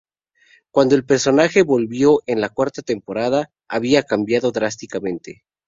[0.71, 5.43] Cuando el personaje volvió en la cuarta temporada, había cambiado drásticamente.